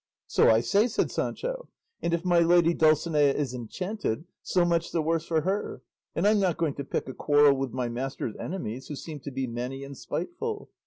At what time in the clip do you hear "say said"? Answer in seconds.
0.61-1.11